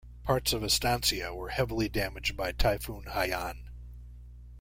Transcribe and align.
Parts 0.23 0.51
of 0.51 0.63
Estancia 0.63 1.31
were 1.31 1.49
heavily 1.49 1.87
damaged 1.87 2.35
by 2.35 2.53
Typhoon 2.53 3.03
Haiyan. 3.03 3.65